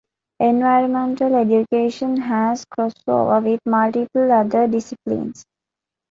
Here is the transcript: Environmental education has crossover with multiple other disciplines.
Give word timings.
Environmental 0.39 1.35
education 1.35 2.17
has 2.17 2.65
crossover 2.65 3.43
with 3.45 3.59
multiple 3.67 4.31
other 4.31 4.65
disciplines. 4.67 5.45